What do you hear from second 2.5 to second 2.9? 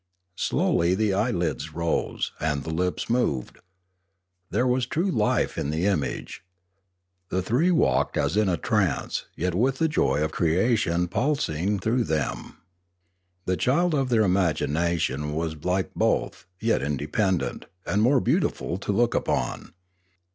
the